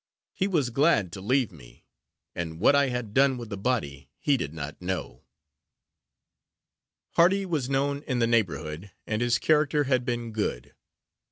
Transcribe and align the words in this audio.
He 0.33 0.47
was 0.47 0.71
glad 0.71 1.11
to 1.11 1.21
leave 1.21 1.51
me, 1.51 1.85
and 2.33 2.59
what 2.59 2.73
I 2.75 2.87
had 2.89 3.13
done 3.13 3.37
with 3.37 3.49
the 3.51 3.55
body 3.57 4.09
he 4.17 4.35
did 4.35 4.51
not 4.51 4.81
know. 4.81 5.25
Hardy 7.11 7.45
was 7.45 7.69
known 7.69 8.01
in 8.07 8.17
the 8.17 8.25
neighborhood, 8.25 8.89
and 9.05 9.21
his 9.21 9.37
character 9.37 9.83
had 9.83 10.03
been 10.03 10.31
good. 10.31 10.73